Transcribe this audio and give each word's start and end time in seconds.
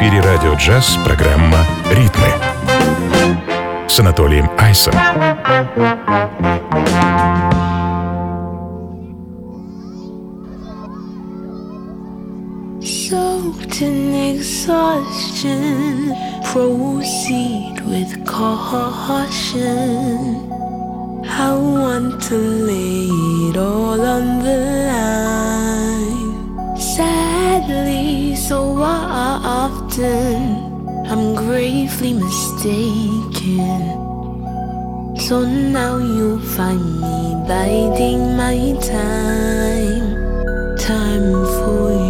эфире 0.00 0.20
радио 0.20 0.54
джаз 0.54 0.96
программа 1.04 1.58
«Ритмы» 1.90 2.28
с 3.88 3.98
Анатолием 3.98 4.50
Айсом. 4.58 4.94
Soaked 12.80 13.80
in 13.82 14.14
exhaustion, 14.36 16.14
proceed 16.44 17.80
with 17.86 18.24
caution. 18.24 19.66
I 21.28 21.52
want 21.52 22.22
to 22.28 22.36
lay 22.36 23.08
it 23.50 23.56
all 23.56 24.00
on 24.00 24.42
the 24.42 24.56
line. 24.90 25.36
Sadly, 27.61 28.35
so 28.35 28.81
often 28.81 30.41
I'm 31.05 31.35
gravely 31.35 32.13
mistaken. 32.13 33.81
So 35.15 35.45
now 35.45 35.97
you'll 35.97 36.39
find 36.39 36.81
me 37.01 37.35
biding 37.47 38.35
my 38.35 38.57
time. 38.81 40.17
Time 40.79 41.29
for 41.59 41.91
you, 41.91 42.00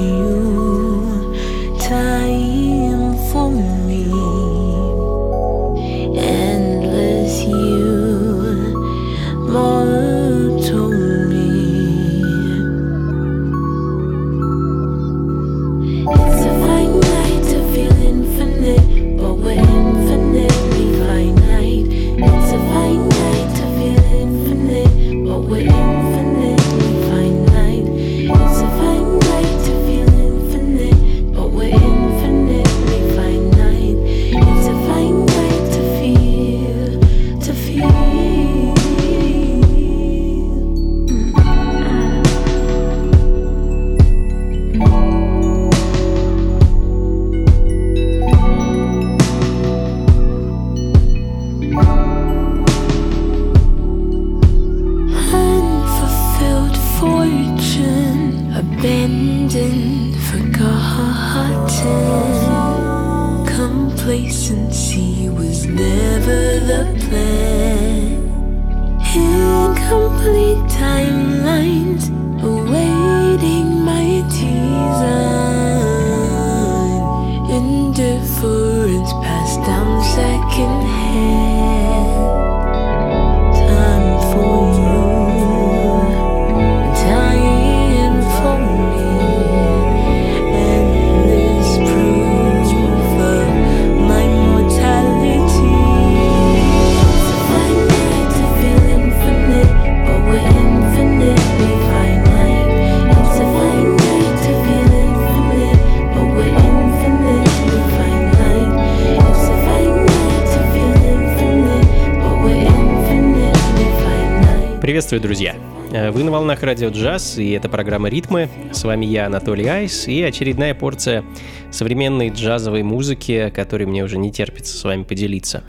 Приветствую, 115.11 115.29
друзья! 115.29 115.55
Э, 115.91 116.09
Вы 116.09 116.23
на 116.23 116.31
волнах 116.31 116.63
радио 116.63 116.87
джаз, 116.87 117.37
и 117.37 117.51
это 117.51 117.67
программа 117.67 118.07
«Ритмы». 118.07 118.47
С 118.71 118.85
вами 118.85 119.05
я, 119.05 119.25
Анатолий 119.25 119.67
Айс, 119.67 120.07
и 120.07 120.21
очередная 120.23 120.73
порция 120.73 121.25
современной 121.69 122.29
джазовой 122.29 122.83
музыки, 122.83 123.51
которой 123.53 123.83
мне 123.87 124.05
уже 124.05 124.17
не 124.17 124.31
терпится 124.31 124.77
с 124.77 124.81
вами 124.85 125.03
поделиться. 125.03 125.65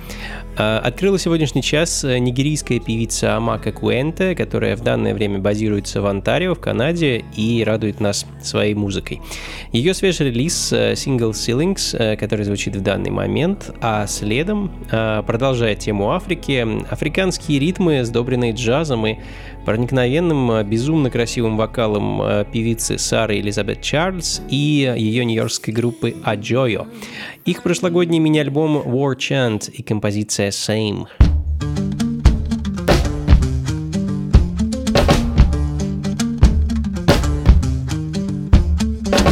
Э, 0.57 0.79
Открыла 0.79 1.19
сегодняшний 1.19 1.63
час 1.63 2.05
э, 2.05 2.19
нигерийская 2.19 2.79
певица 2.79 3.37
Амака 3.37 3.73
Куэнте, 3.73 4.35
которая 4.35 4.77
в 4.77 4.83
данное 4.83 5.15
время 5.15 5.39
базируется 5.39 6.03
в 6.03 6.07
Онтарио, 6.07 6.55
в 6.55 6.61
Канаде, 6.61 7.25
и 7.37 7.65
радует 7.65 8.01
нас 8.01 8.27
своей 8.43 8.75
музыкой. 8.75 9.21
Ее 9.73 9.95
свежий 9.95 10.29
релиз 10.29 10.73
э, 10.73 10.95
сингл 10.95 11.31
«Ceilings», 11.31 11.97
э, 11.97 12.17
который 12.17 12.45
звучит 12.45 12.77
в 12.77 12.83
данный 12.83 13.11
момент, 13.11 13.75
а 13.81 14.07
следом, 14.07 14.71
э, 14.91 15.23
продолжая 15.27 15.75
тему 15.75 16.13
Африки, 16.13 16.67
африканские 16.91 17.59
ритмы, 17.59 18.05
сдобренные 18.05 18.53
джазом 18.53 19.07
и 19.07 19.17
проникновенным, 19.65 20.51
э, 20.51 20.65
безумно 20.65 21.11
красивым 21.11 21.57
вокалом 21.57 22.21
э, 22.23 22.45
певицы 22.53 22.99
Сары 22.99 23.39
Элизабет 23.39 23.81
Чарльз 23.81 24.43
и 24.51 24.93
ее 24.97 25.25
нью-йоркской 25.25 25.73
группы 25.73 26.15
Аджойо. 26.25 26.87
Их 27.45 27.63
прошлогодний 27.63 28.19
мини-альбом 28.19 28.79
War 28.79 29.17
Chant 29.17 29.71
и 29.71 29.83
композиция 29.83 30.42
Same. 30.51 31.07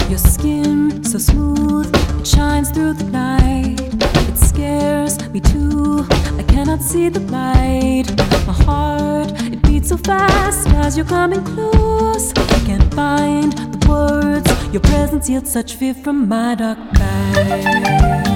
Your 0.09 0.19
skin 0.19 1.05
so 1.05 1.19
smooth, 1.19 1.95
it 2.21 2.27
shines 2.27 2.71
through 2.71 2.95
the 2.95 3.05
night. 3.05 3.81
It 4.29 4.37
scares 4.39 5.19
me 5.31 5.41
too. 5.41 6.07
I 6.39 6.45
cannot 6.45 6.81
see 6.81 7.09
the 7.09 7.21
light. 7.21 8.05
My 8.47 8.53
heart, 8.53 9.33
it 9.53 9.63
beats 9.63 9.89
so 9.91 9.97
fast 9.97 10.69
as 10.69 10.97
you're 10.97 11.07
coming 11.07 11.45
close. 11.45 12.33
I 12.37 12.61
can't 12.67 12.95
find 12.95 13.53
the 13.53 13.89
words. 13.89 14.73
Your 14.73 14.83
presence 14.83 15.29
yields 15.29 15.53
such 15.53 15.75
fear 15.75 15.95
from 15.95 16.29
my 16.29 16.55
dark 16.55 16.79
eyes. 16.99 18.30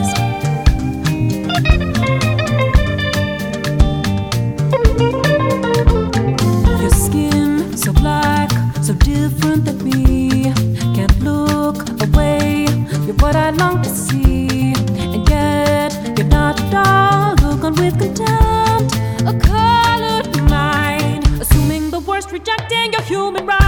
So 7.77 7.93
black, 7.93 8.51
so 8.83 8.93
different 8.95 9.65
than 9.65 9.83
me. 9.85 10.53
Can't 10.95 11.21
look 11.21 11.77
away. 12.03 12.67
You're 13.07 13.17
what 13.17 13.35
I 13.37 13.51
long 13.51 13.83
to 13.83 13.89
see, 13.89 14.75
and 15.15 15.29
yet 15.29 15.93
you're 16.17 16.29
not 16.29 16.61
at 16.61 16.75
all. 16.75 17.35
Look 17.49 17.65
on 17.65 17.75
with 17.75 17.99
contempt, 17.99 18.95
a 19.27 19.35
colored 19.39 20.51
mind, 20.51 21.25
assuming 21.41 21.91
the 21.91 22.01
worst, 22.01 22.31
rejecting 22.31 22.93
your 22.93 23.03
human 23.03 23.47
rights. 23.47 23.64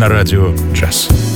На 0.00 0.08
радио 0.08 0.54
джаз. 0.72 1.29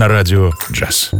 На 0.00 0.08
радио 0.08 0.52
джаз. 0.72 1.10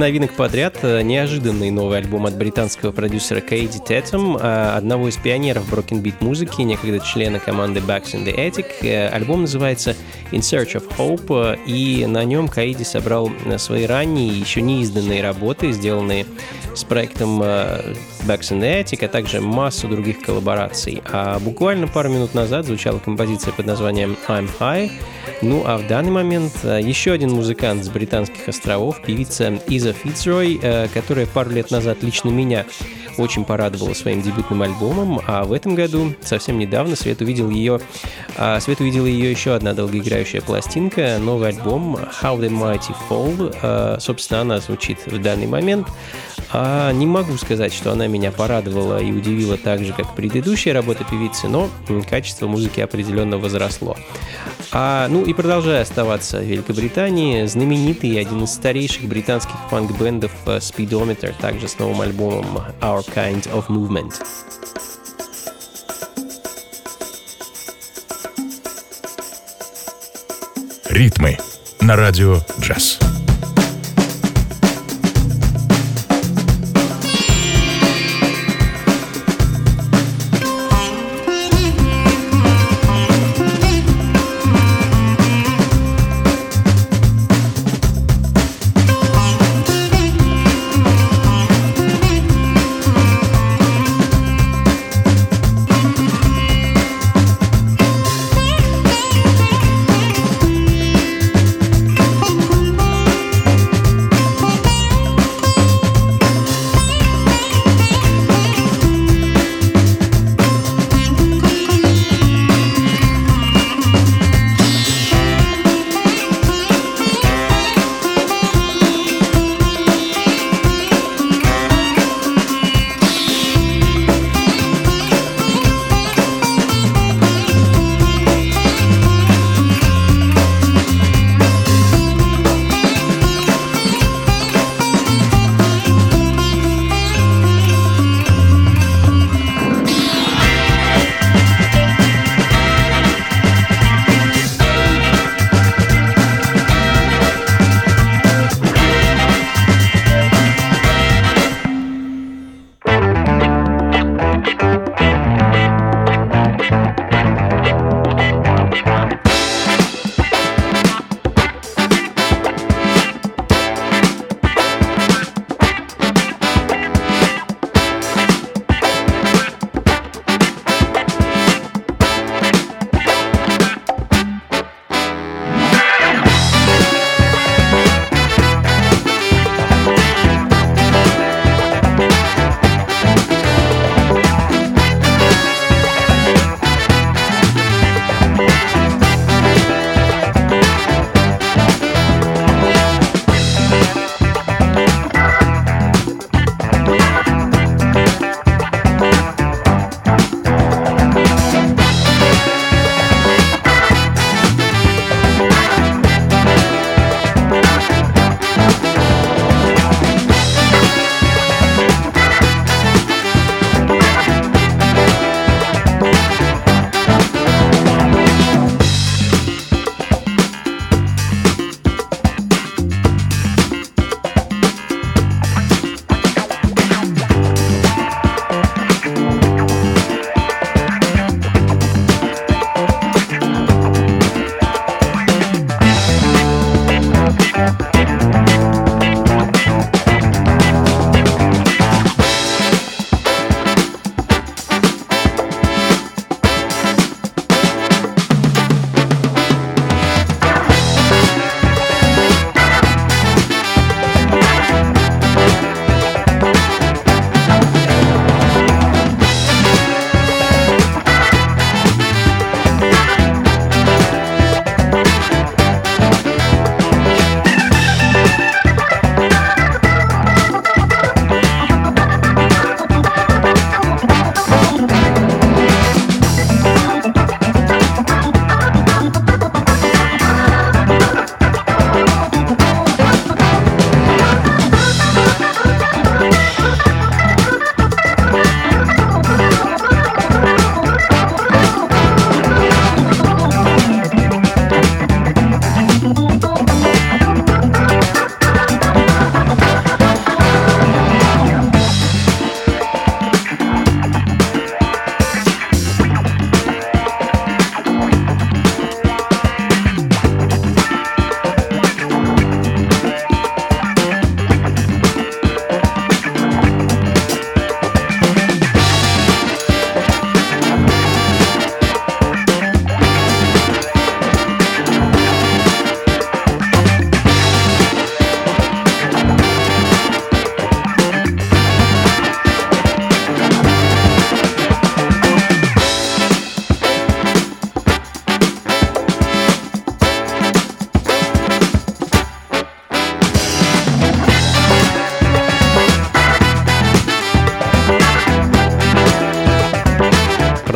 Новинок 0.00 0.32
подряд. 0.32 0.82
Неожиданный 0.82 1.70
новый 1.70 1.98
альбом 1.98 2.24
от 2.24 2.34
британского 2.34 2.90
продюсера 2.90 3.40
Кейди 3.40 3.78
Тетом, 3.78 4.36
одного 4.40 5.08
из 5.08 5.16
пионеров 5.16 5.70
Broken 5.70 6.02
Beat 6.02 6.14
музыки, 6.20 6.62
некогда 6.62 7.00
члена 7.00 7.38
команды 7.38 7.80
Backs 7.80 8.14
in 8.14 8.24
the 8.24 8.34
Attic. 8.34 9.10
Альбом 9.10 9.42
называется 9.42 9.94
In 10.32 10.40
Search 10.40 10.74
of 10.74 10.84
Hope, 10.96 11.58
и 11.66 12.06
на 12.06 12.24
нем 12.24 12.48
Каиди 12.48 12.82
собрал 12.82 13.30
свои 13.58 13.84
ранние, 13.84 14.28
еще 14.28 14.62
не 14.62 14.80
изданные 14.82 15.22
работы, 15.22 15.70
сделанные 15.72 16.24
с 16.74 16.82
проектом 16.82 17.42
Backs 18.26 18.50
in 18.52 18.60
the 18.60 18.82
Attic, 18.82 19.04
а 19.04 19.08
также 19.08 19.40
массу 19.40 19.88
других 19.88 20.20
коллабораций. 20.20 21.02
А 21.12 21.38
буквально 21.38 21.86
пару 21.88 22.08
минут 22.08 22.34
назад 22.34 22.66
звучала 22.66 22.98
композиция 22.98 23.52
под 23.52 23.66
названием 23.66 24.16
I'm 24.28 24.48
High. 24.58 24.90
Ну 25.42 25.62
а 25.66 25.78
в 25.78 25.86
данный 25.86 26.10
момент 26.10 26.52
еще 26.64 27.12
один 27.12 27.30
музыкант 27.30 27.84
с 27.84 27.88
британских 27.88 28.48
островов, 28.48 29.00
певица 29.02 29.58
Иза 29.68 29.92
Фицрой, 29.92 30.58
э, 30.62 30.88
которая 30.92 31.26
пару 31.26 31.50
лет 31.50 31.70
назад 31.70 32.02
лично 32.02 32.28
меня 32.28 32.66
очень 33.20 33.44
порадовала 33.44 33.94
своим 33.94 34.22
дебютным 34.22 34.62
альбомом, 34.62 35.20
а 35.26 35.44
в 35.44 35.52
этом 35.52 35.74
году, 35.74 36.14
совсем 36.22 36.58
недавно, 36.58 36.96
Свет 36.96 37.20
увидел 37.20 37.50
ее, 37.50 37.80
а, 38.36 38.60
Свет 38.60 38.80
увидела 38.80 39.06
ее 39.06 39.30
еще 39.30 39.54
одна 39.54 39.74
долгоиграющая 39.74 40.40
пластинка, 40.40 41.18
новый 41.18 41.50
альбом 41.50 41.96
How 41.96 42.38
the 42.38 42.48
Mighty 42.50 42.94
Fall. 43.08 43.54
А, 43.62 43.98
собственно, 44.00 44.40
она 44.40 44.60
звучит 44.60 45.06
в 45.06 45.20
данный 45.20 45.46
момент. 45.46 45.88
А 46.52 46.92
не 46.92 47.06
могу 47.06 47.36
сказать, 47.36 47.72
что 47.72 47.92
она 47.92 48.06
меня 48.10 48.32
порадовала 48.32 49.02
и 49.02 49.12
удивила 49.12 49.56
так 49.56 49.84
же, 49.84 49.92
как 49.92 50.14
предыдущая 50.14 50.74
работа 50.74 51.04
певицы, 51.04 51.48
но 51.48 51.70
качество 52.08 52.46
музыки 52.46 52.80
определенно 52.80 53.38
возросло. 53.38 53.96
А, 54.72 55.08
ну 55.08 55.24
и 55.24 55.32
продолжая 55.32 55.82
оставаться 55.82 56.38
в 56.38 56.44
Великобритании, 56.44 57.46
знаменитый 57.46 58.20
один 58.20 58.44
из 58.44 58.52
старейших 58.52 59.04
британских 59.04 59.56
фанк-бендов 59.70 60.32
Speedometer, 60.46 61.34
также 61.40 61.68
с 61.68 61.78
новым 61.78 62.02
альбомом 62.02 62.58
Our 62.80 63.04
Kind 63.14 63.50
of 63.52 63.66
Movement. 63.68 64.14
Ритмы 70.90 71.38
на 71.80 71.96
радио 71.96 72.40
джаз. 72.60 72.98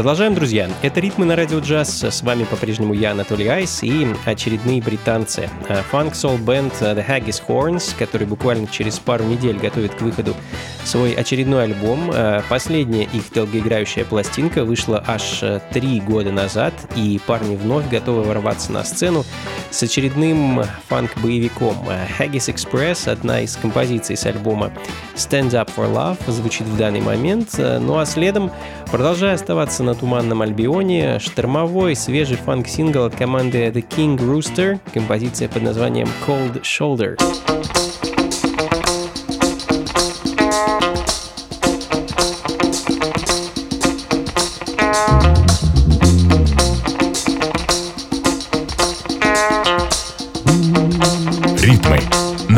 Продолжаем, 0.05 0.35
друзья. 0.35 0.69
Это 0.83 1.01
«Ритмы 1.01 1.25
на 1.25 1.35
радио 1.35 1.61
джаз». 1.61 2.05
С 2.05 2.23
вами 2.23 2.45
по-прежнему 2.45 2.93
я, 2.93 3.13
Анатолий 3.13 3.47
Айс, 3.47 3.83
и 3.83 4.07
очередные 4.27 4.83
британцы. 4.83 5.49
Фанк-сол 5.91 6.37
бенд 6.37 6.75
The 6.75 7.03
Haggis 7.09 7.41
Horns, 7.49 7.97
который 7.99 8.27
буквально 8.27 8.67
через 8.67 8.99
пару 8.99 9.25
недель 9.25 9.57
готовит 9.57 9.95
к 9.95 10.03
выходу 10.03 10.37
свой 10.85 11.13
очередной 11.13 11.65
альбом. 11.65 12.11
Э, 12.13 12.43
последняя 12.49 13.05
их 13.05 13.33
долгоиграющая 13.33 14.05
пластинка 14.05 14.65
вышла 14.65 15.03
аж 15.07 15.43
э, 15.43 15.61
три 15.73 16.01
года 16.01 16.31
назад, 16.31 16.75
и 16.97 17.21
парни 17.27 17.57
вновь 17.57 17.89
готовы 17.89 18.23
ворваться 18.23 18.73
на 18.73 18.85
сцену 18.85 19.25
с 19.71 19.83
очередным 19.83 20.63
фанк-боевиком. 20.89 21.77
Haggis 22.19 22.53
Express, 22.53 23.11
одна 23.11 23.41
из 23.41 23.57
композиций 23.57 24.17
с 24.17 24.27
альбома 24.27 24.73
Stand 25.17 25.51
Up 25.51 25.71
For 25.77 25.93
Love, 25.93 26.31
звучит 26.31 26.67
в 26.67 26.77
данный 26.77 27.01
момент. 27.01 27.51
Э, 27.59 27.79
ну 27.79 27.99
а 27.99 28.07
следом, 28.07 28.51
продолжая 28.91 29.35
оставаться 29.35 29.83
на 29.83 29.95
Туманном 29.95 30.43
Альбионе, 30.43 31.19
штормовой 31.19 31.97
свежий 31.97 32.37
фанк-сингл 32.37 33.05
от 33.05 33.17
команды 33.17 33.69
The 33.69 33.85
King 33.87 34.19
Rooster, 34.19 34.79
композиция 34.93 35.49
под 35.49 35.63
названием 35.63 36.09
Cold 36.27 36.63
Shoulder. 36.63 37.84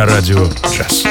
Радио 0.07 0.49
джаз. 0.71 1.05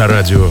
На 0.00 0.08
радио 0.08 0.50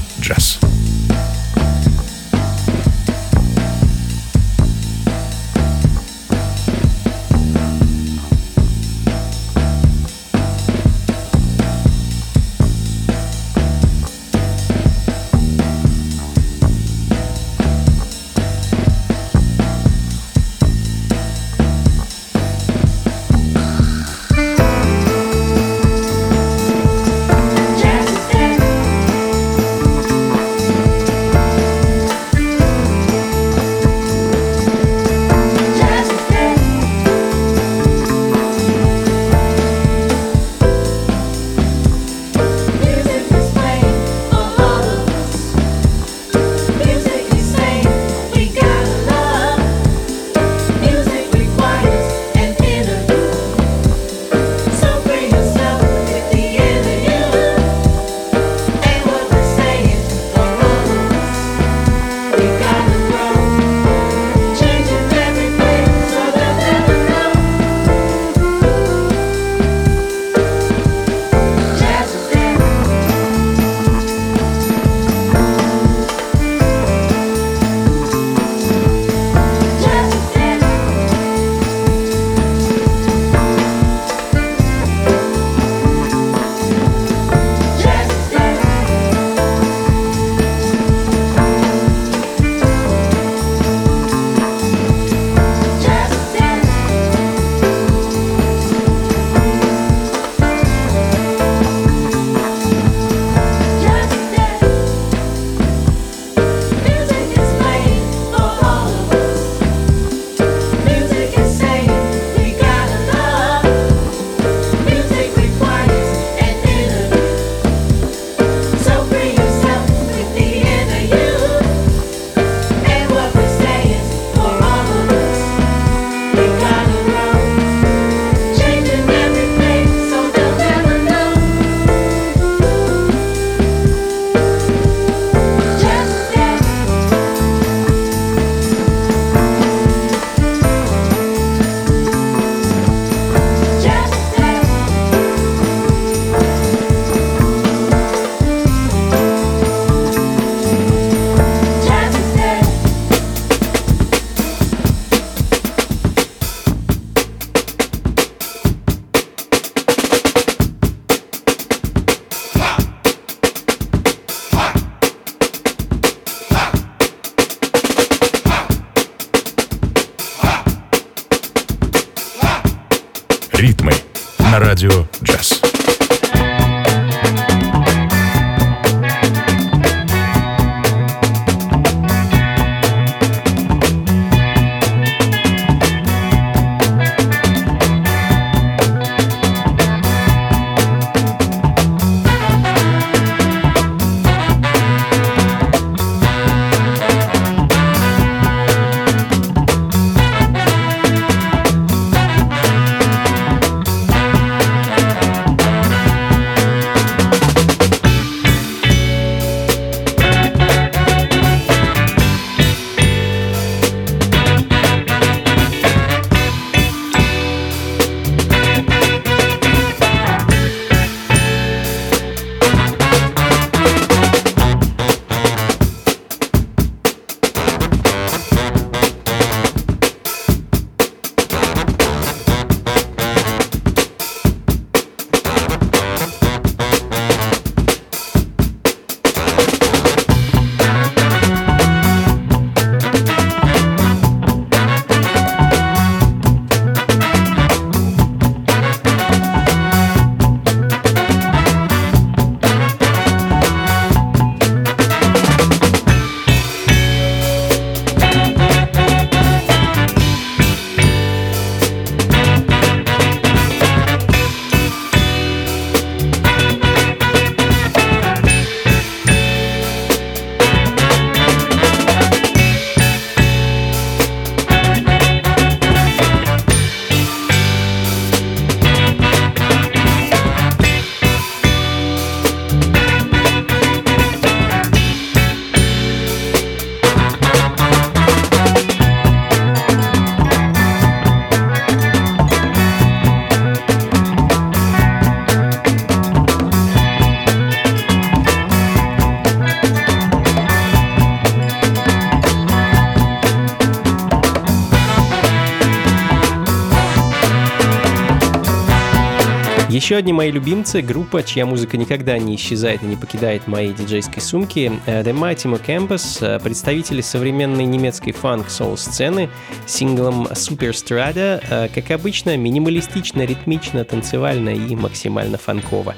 Еще 310.10 310.18
одни 310.18 310.34
мои 310.34 310.50
любимцы, 310.50 311.04
группа, 311.04 311.44
чья 311.44 311.68
музыка 311.68 311.96
никогда 311.96 312.36
не 312.40 312.56
исчезает 312.56 313.04
и 313.04 313.06
не 313.06 313.16
покидает 313.16 313.68
моей 313.68 313.94
диджейской 313.94 314.42
сумки, 314.42 314.92
э, 315.06 315.22
The 315.22 315.40
Mighty 315.40 315.86
Campus, 315.86 316.44
э, 316.44 316.60
представители 316.60 317.22
современной 317.22 317.86
немецкой 317.86 318.32
фанк-соул 318.32 318.98
сцены 318.98 319.52
синглом 319.86 320.48
Superstrada, 320.48 321.62
э, 321.70 321.90
как 321.94 322.10
обычно, 322.10 322.58
минималистично, 322.58 323.44
ритмично, 323.44 324.04
танцевально 324.04 324.70
и 324.70 324.96
максимально 324.96 325.60
фанково. 325.60 326.16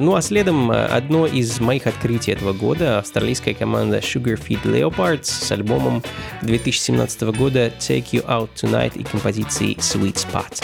Ну 0.00 0.14
а 0.14 0.20
следом 0.20 0.70
одно 0.70 1.26
из 1.26 1.58
моих 1.58 1.86
открытий 1.86 2.32
этого 2.32 2.52
года, 2.52 2.98
австралийская 2.98 3.54
команда 3.54 4.00
Sugar 4.00 4.38
Feed 4.38 4.64
Leopards 4.64 5.24
с 5.24 5.50
альбомом 5.50 6.02
2017 6.42 7.22
года 7.22 7.68
Take 7.78 8.10
You 8.12 8.26
Out 8.26 8.50
Tonight 8.60 9.00
и 9.00 9.04
композицией 9.04 9.76
Sweet 9.76 10.16
Spot. 10.16 10.62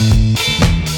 Anymore. 0.00 0.78
Don't 0.78 0.97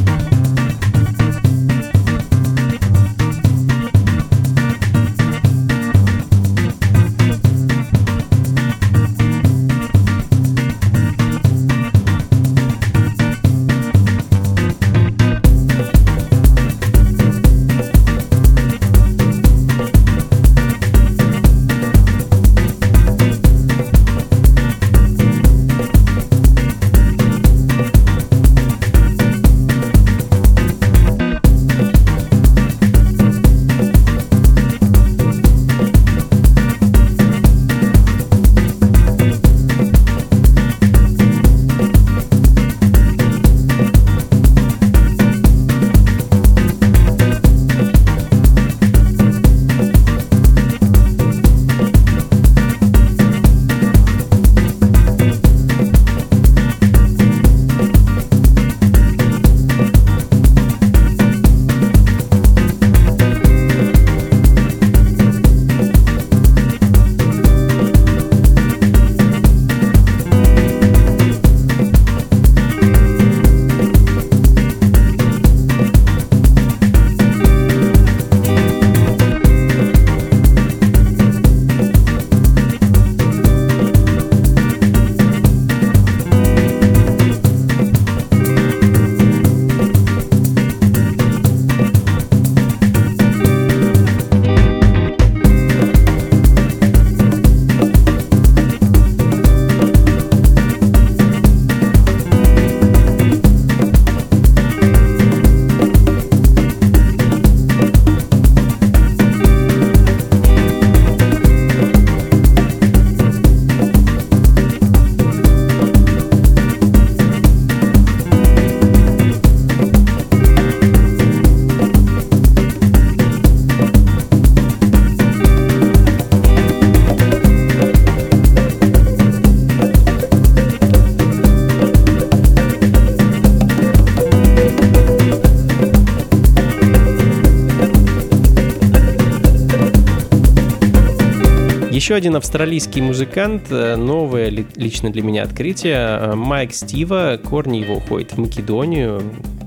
Еще 142.11 142.17
один 142.17 142.35
австралийский 142.35 142.99
музыкант, 142.99 143.67
э, 143.69 143.95
новое 143.95 144.49
лично 144.49 145.13
для 145.13 145.21
меня 145.21 145.43
открытие, 145.43 145.95
э, 145.95 146.35
Майк 146.35 146.73
Стива, 146.73 147.39
корни 147.41 147.77
его 147.77 147.95
уходят 147.95 148.33
в 148.33 148.37
Македонию, 148.37 149.21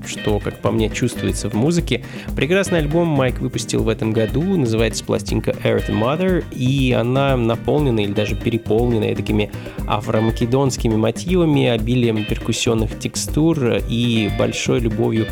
что, 0.05 0.37
как 0.37 0.59
по 0.59 0.69
мне, 0.69 0.91
чувствуется 0.91 1.49
в 1.49 1.55
музыке. 1.55 2.05
Прекрасный 2.35 2.77
альбом 2.77 3.07
Майк 3.07 3.39
выпустил 3.39 3.81
в 3.81 3.89
этом 3.89 4.11
году, 4.11 4.43
называется 4.43 5.03
пластинка 5.03 5.55
Earth 5.63 5.89
Mother, 5.89 6.43
и 6.51 6.91
она 6.91 7.35
наполнена 7.35 8.01
или 8.01 8.13
даже 8.13 8.35
переполнена 8.35 9.15
такими 9.15 9.49
афромакедонскими 9.87 10.95
мотивами, 10.95 11.65
обилием 11.65 12.25
перкуссионных 12.25 12.99
текстур 12.99 13.81
и 13.89 14.29
большой 14.37 14.81
любовью 14.81 15.25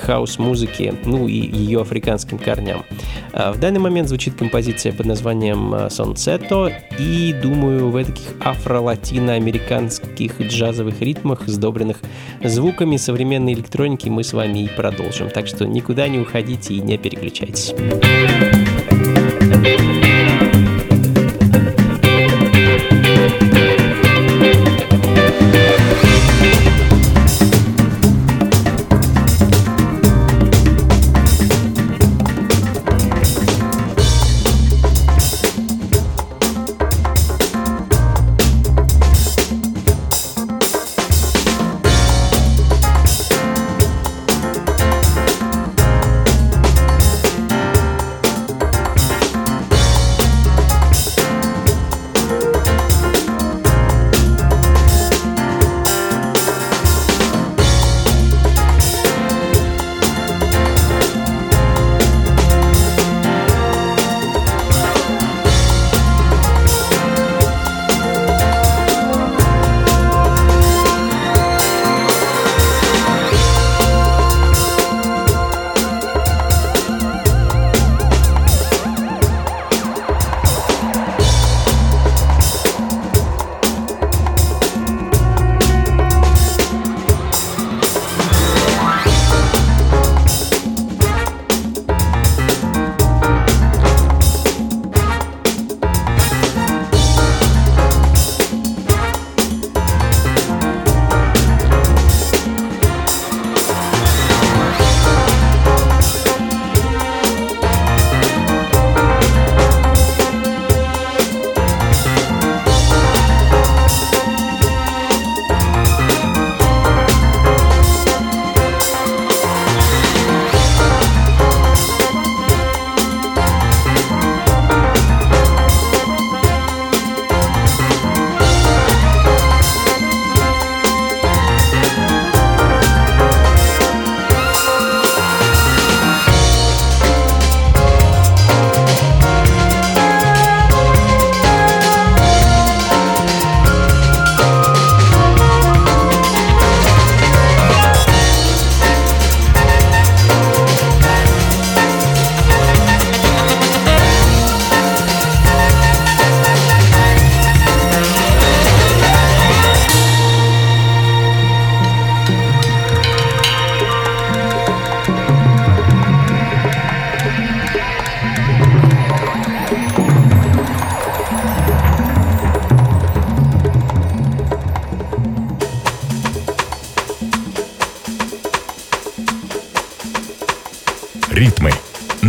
к 0.00 0.06
хаус-музыке, 0.06 0.94
ну 1.04 1.28
и 1.28 1.34
ее 1.34 1.82
африканским 1.82 2.38
корням. 2.38 2.84
А, 3.32 3.52
в 3.52 3.60
данный 3.60 3.80
момент 3.80 4.08
звучит 4.08 4.34
композиция 4.34 4.92
под 4.92 5.06
названием 5.06 5.90
Сонсетто, 5.90 6.72
и 6.98 7.34
думаю, 7.42 7.90
в 7.90 8.04
таких 8.04 8.34
афро-латино-американских 8.40 10.40
джазовых 10.40 11.00
ритмах, 11.00 11.42
сдобренных 11.46 11.98
звуками 12.42 12.96
современной 12.96 13.54
электроники, 13.54 14.08
мы 14.08 14.24
с 14.24 14.32
вами 14.32 14.64
и 14.64 14.68
продолжим. 14.68 15.30
Так 15.30 15.46
что 15.46 15.66
никуда 15.66 16.08
не 16.08 16.18
уходите 16.18 16.74
и 16.74 16.80
не 16.80 16.98
переключайтесь. 16.98 17.74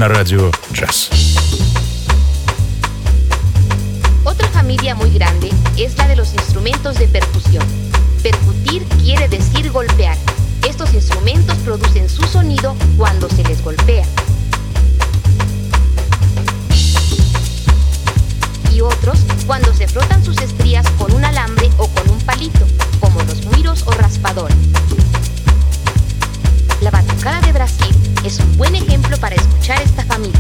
на 0.01 0.09
радио 0.09 0.51
«Джаз». 0.73 1.11
Otra 4.25 4.49
familia 4.49 4.95
muy 4.95 5.11
grande 5.11 5.51
es 5.77 5.97
la 5.97 6.09
de 6.09 6.17
los 6.17 6.33
instrumentos 6.35 6.99
de 6.99 7.09
percusión. 7.09 7.65
Percutir 8.23 8.85
quiere 9.03 9.29
decir 9.29 9.71
golpear. 9.71 10.17
Estos 10.69 10.93
instrumentos 10.95 11.57
producen 11.59 12.09
su 12.09 12.23
sonido 12.25 12.75
cuando 12.97 13.29
se 13.29 13.45
les 13.45 13.63
golpea. 13.63 14.05
Y 18.73 18.81
otros 18.81 19.21
cuando 19.47 19.73
se 19.73 19.87
frotan 19.87 20.25
sus 20.25 20.39
estrías 20.39 20.87
con 20.99 21.13
un 21.15 21.25
alambre 21.25 21.71
o 21.79 21.87
con 21.89 22.11
un 22.11 22.21
palito, 22.21 22.67
como 23.01 23.23
los 23.23 23.45
muiros 23.47 23.85
o 23.87 23.93
raspadores. 23.93 24.57
La 26.81 26.91
batucada 26.91 27.41
de 27.41 27.53
Brasil 27.53 27.80
es 28.24 28.40
un 28.40 28.58
buen 28.58 28.76
ejemplo 28.76 29.18
para 29.18 29.36
escuchar 29.36 29.82
esta 29.82 30.04
familia. 30.06 30.40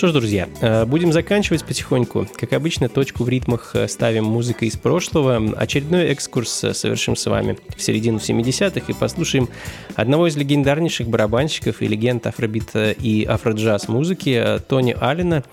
Что 0.00 0.08
ж, 0.08 0.12
друзья, 0.12 0.48
э, 0.62 0.86
будем 0.86 1.12
заканчивать 1.12 1.62
потихоньку. 1.62 2.26
Как 2.34 2.54
обычно, 2.54 2.88
точку 2.88 3.24
в 3.24 3.28
ритмах 3.28 3.72
э, 3.74 3.86
ставим 3.86 4.24
музыкой 4.24 4.68
из 4.68 4.76
прошлого. 4.78 5.52
Очередной 5.58 6.06
экскурс 6.06 6.64
э, 6.64 6.72
совершим 6.72 7.16
с 7.16 7.26
вами 7.26 7.58
в 7.76 7.82
середину 7.82 8.16
70-х 8.16 8.80
и 8.88 8.94
послушаем 8.94 9.50
одного 9.96 10.26
из 10.26 10.38
легендарнейших 10.38 11.06
барабанщиков 11.06 11.82
и 11.82 11.86
легенд 11.86 12.26
афробита 12.26 12.92
и 12.92 13.26
афроджаз 13.26 13.88
музыки 13.88 14.42
Тони 14.68 14.96
Аллена. 14.98 15.44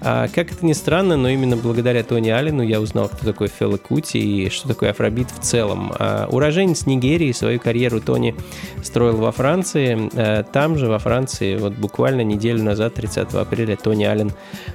А, 0.00 0.28
Как 0.28 0.52
это 0.52 0.64
ни 0.64 0.74
странно, 0.74 1.16
но 1.16 1.28
именно 1.28 1.56
благодаря 1.56 2.04
Тони 2.04 2.30
Аллену 2.30 2.62
я 2.62 2.80
узнал, 2.80 3.08
кто 3.08 3.26
такой 3.26 3.48
Фелла 3.48 3.78
Кути 3.78 4.18
и 4.20 4.48
что 4.48 4.68
такое 4.68 4.90
афробит 4.90 5.32
в 5.32 5.40
целом. 5.40 5.92
А, 5.98 6.28
Уроженец 6.30 6.86
Нигерии, 6.86 7.32
свою 7.32 7.58
карьеру 7.58 8.00
Тони 8.00 8.36
строил 8.84 9.16
во 9.16 9.32
Франции. 9.32 10.08
Там 10.52 10.78
же, 10.78 10.86
во 10.86 11.00
Франции, 11.00 11.56
вот 11.56 11.72
буквально 11.72 12.20
неделю 12.20 12.62
назад, 12.62 12.94
30 12.94 13.34
апреля, 13.34 13.74
Тони 13.88 14.04
Аллен, 14.04 14.32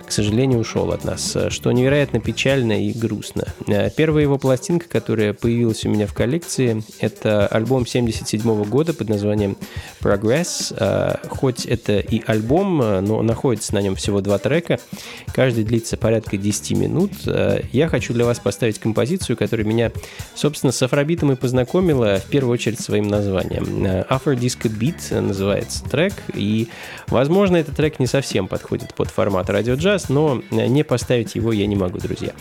к 0.07 0.11
сожалению, 0.11 0.57
ушел 0.57 0.91
от 0.91 1.03
нас, 1.03 1.36
э, 1.36 1.51
что 1.51 1.72
невероятно 1.72 2.20
печально 2.20 2.84
и 2.84 2.91
грустно. 2.93 3.45
Э, 3.68 3.91
Первая 3.91 4.24
его 4.24 4.39
пластинка, 4.39 4.89
которая 4.89 5.34
появилась 5.34 5.86
у 5.86 5.89
меня 5.89 6.07
в 6.07 6.16
коллекции, 6.16 6.84
это 6.99 7.45
альбом 7.45 7.86
77 7.86 8.64
года 8.64 8.95
под 8.95 9.09
названием 9.09 9.55
Progress. 10.01 10.76
Э, 10.76 11.28
Хоть 11.30 11.68
это 11.68 11.99
и 11.99 12.24
альбом, 12.26 12.80
но 12.80 13.22
находится 13.22 13.76
на 13.76 13.84
нем 13.84 13.95
всего 13.95 14.22
два 14.22 14.39
трека. 14.39 14.80
Каждый 15.32 15.64
длится 15.64 15.95
порядка 15.95 16.38
10 16.38 16.72
минут. 16.72 17.11
Я 17.72 17.88
хочу 17.89 18.14
для 18.14 18.26
вас 18.26 18.39
поставить 18.39 18.80
композицию, 18.80 19.38
которая 19.38 19.66
меня, 19.66 19.91
собственно, 20.34 20.72
с 20.72 20.82
афробитом 20.82 21.32
и 21.32 21.36
познакомила, 21.36 22.18
в 22.18 22.30
первую 22.30 22.53
очередь, 22.53 22.80
своим 22.80 23.07
названием. 23.07 23.84
Disco 23.84 24.70
Beat 24.70 25.20
называется 25.20 25.84
трек, 25.84 26.14
и, 26.34 26.70
возможно, 27.07 27.57
этот 27.57 27.76
трек 27.76 27.99
не 27.99 28.07
совсем 28.07 28.47
подходит 28.47 28.93
под 28.95 29.02
формат 29.09 29.49
радиоджаз, 29.49 30.09
но 30.09 30.41
э, 30.51 30.67
не 30.67 30.83
поставить 30.83 31.35
его 31.35 31.51
я 31.51 31.67
не 31.67 31.75
могу, 31.75 31.97
друзья. 31.99 32.31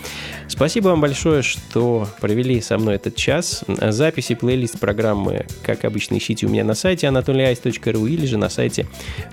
Спасибо 0.49 0.89
вам 0.89 1.01
большое, 1.01 1.43
что 1.43 2.07
провели 2.21 2.61
со 2.61 2.79
мной 2.79 2.97
этот 2.97 3.17
час. 3.17 3.65
Запись 3.81 4.31
и 4.31 4.35
плейлист 4.35 4.79
программы, 4.79 5.47
как 5.63 5.85
обычно, 5.85 6.19
ищите 6.19 6.47
у 6.47 6.51
меня 6.51 6.65
на 6.65 6.75
сайте 6.75 7.07
anatolyice.ru 7.07 8.09
или 8.09 8.27
же 8.27 8.37
на 8.37 8.49
сайте 8.49 8.87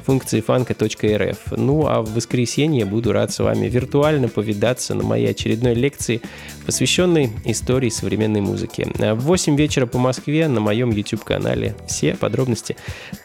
функции 0.06 0.42
фанка.рф. 0.42 1.38
Ну, 1.52 1.88
а 1.88 2.02
в 2.02 2.14
воскресенье 2.14 2.86
буду 2.86 3.12
рад 3.12 3.32
с 3.32 3.40
вами 3.40 3.68
виртуально 3.68 4.28
повидаться 4.30 4.96
на 4.96 5.04
моей 5.04 5.32
очередной 5.32 5.74
лекции, 5.74 6.22
посвященной 6.66 7.32
истории 7.46 7.90
современной 7.90 8.42
музыки. 8.42 8.88
В 8.98 9.20
8 9.22 9.56
вечера 9.56 9.86
по 9.86 9.98
Москве 9.98 10.48
на 10.48 10.60
моем 10.60 10.92
YouTube-канале. 10.92 11.76
Все 11.88 12.16
подробности 12.16 12.76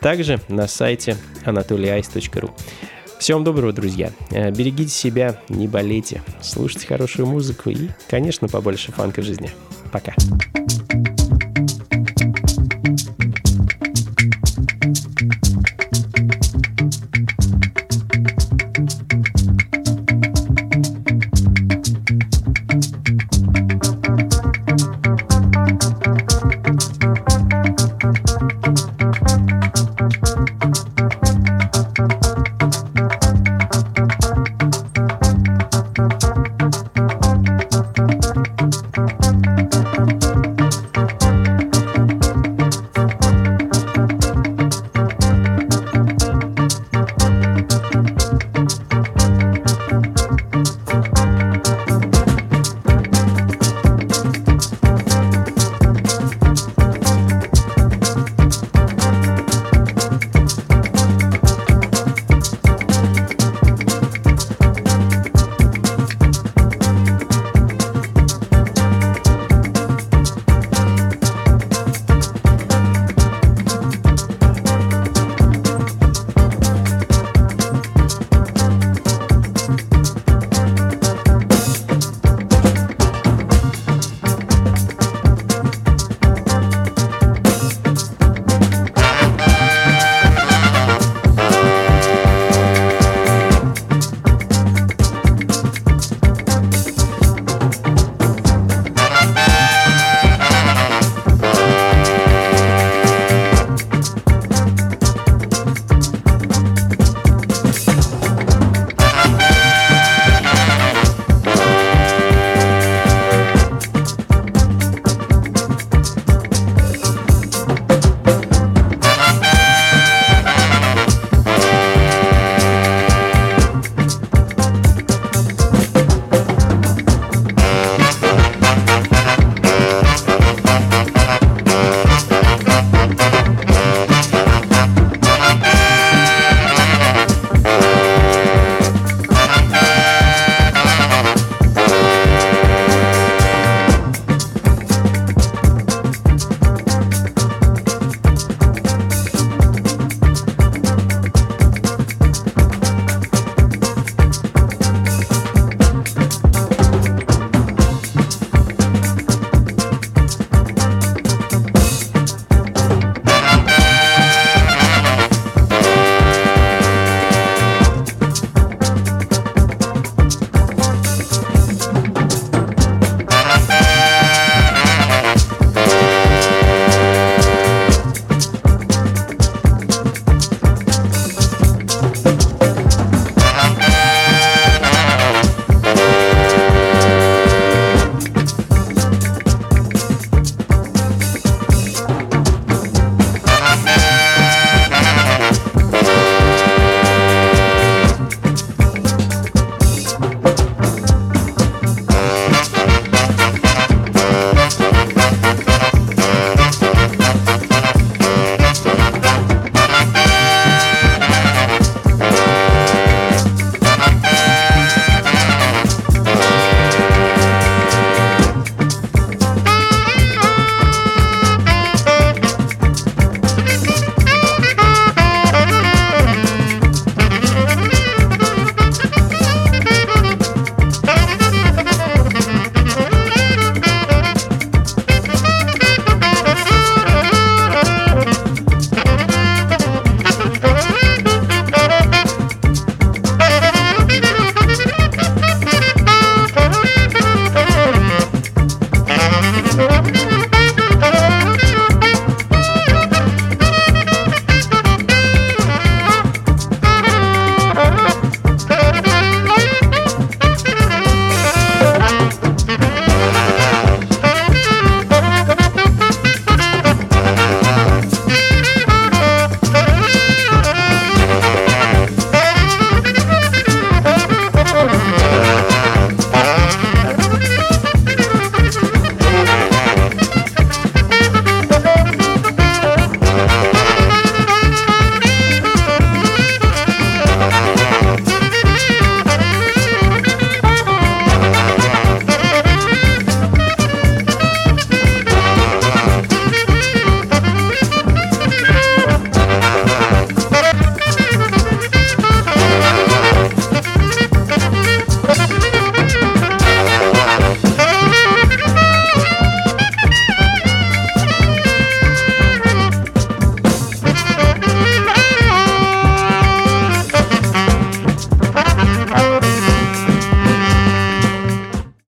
также 0.00 0.40
на 0.48 0.66
сайте 0.66 1.16
anatolyice.ru. 1.44 2.50
Всем 3.24 3.42
доброго, 3.42 3.72
друзья. 3.72 4.12
Э, 4.32 4.50
Берегите 4.50 4.90
себя, 4.90 5.40
не 5.48 5.66
болейте, 5.66 6.20
слушайте 6.42 6.86
хорошую 6.86 7.24
музыку 7.26 7.70
и, 7.70 7.88
конечно, 8.06 8.48
побольше 8.48 8.92
фанка 8.92 9.22
в 9.22 9.24
жизни. 9.24 9.50
Пока. 9.90 10.12